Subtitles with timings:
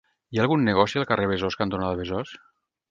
[0.35, 2.39] Hi ha algun negoci al carrer Besòs cantonada Besòs?